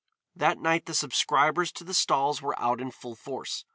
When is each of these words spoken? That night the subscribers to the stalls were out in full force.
That 0.35 0.57
night 0.57 0.87
the 0.87 0.95
subscribers 0.95 1.71
to 1.73 1.83
the 1.83 1.93
stalls 1.93 2.41
were 2.41 2.59
out 2.59 2.81
in 2.81 2.89
full 2.89 3.13
force. 3.15 3.65